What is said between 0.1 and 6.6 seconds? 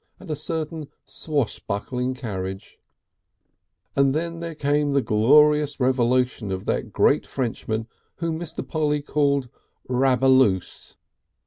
And a certain swashbuckling carriage. And then came the glorious revelation